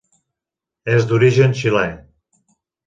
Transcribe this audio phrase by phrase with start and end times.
[0.95, 1.87] És d'origen xilè.